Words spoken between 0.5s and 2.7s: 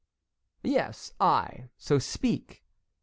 "Yes, I; so speak."